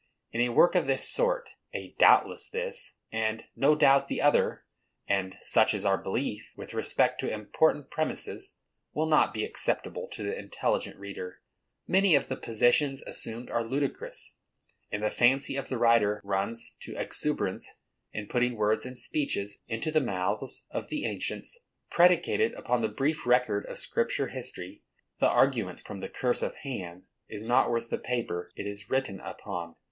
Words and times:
In 0.31 0.41
a 0.41 0.49
work 0.49 0.73
of 0.73 0.87
this 0.87 1.07
sort, 1.07 1.51
a 1.75 1.89
"doubtless" 1.99 2.49
this, 2.49 2.93
and 3.11 3.43
"no 3.55 3.75
doubt" 3.75 4.07
the 4.07 4.19
other, 4.19 4.65
and 5.07 5.35
"such 5.41 5.75
is 5.75 5.85
our 5.85 5.99
belief," 6.01 6.53
with 6.57 6.73
respect 6.73 7.19
to 7.19 7.31
important 7.31 7.91
premises, 7.91 8.55
will 8.93 9.05
not 9.05 9.31
be 9.31 9.45
acceptable 9.45 10.07
to 10.07 10.23
the 10.23 10.35
intelligent 10.35 10.97
reader. 10.97 11.43
Many 11.87 12.15
of 12.15 12.29
the 12.29 12.35
positions 12.35 13.03
assumed 13.03 13.51
are 13.51 13.63
ludicrous; 13.63 14.37
and 14.91 15.03
the 15.03 15.11
fancy 15.11 15.55
of 15.55 15.69
the 15.69 15.77
writer 15.77 16.19
runs 16.23 16.75
to 16.81 16.95
exuberance 16.95 17.75
in 18.11 18.25
putting 18.27 18.55
words 18.55 18.87
and 18.87 18.97
speeches 18.97 19.59
into 19.67 19.91
the 19.91 20.01
mouths 20.01 20.65
of 20.71 20.87
the 20.89 21.05
ancients, 21.05 21.59
predicated 21.91 22.55
upon 22.55 22.81
the 22.81 22.89
brief 22.89 23.27
record 23.27 23.67
of 23.67 23.77
Scripture 23.77 24.29
history. 24.29 24.81
The 25.19 25.29
argument 25.29 25.85
from 25.85 25.99
the 25.99 26.09
curse 26.09 26.41
of 26.41 26.55
Ham 26.63 27.05
is 27.29 27.43
not 27.43 27.69
worth 27.69 27.91
the 27.91 27.99
paper 27.99 28.49
it 28.55 28.65
is 28.65 28.89
written 28.89 29.19
upon. 29.19 29.75